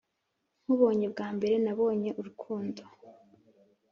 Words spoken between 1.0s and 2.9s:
bwa mbere, nabonye urukundo.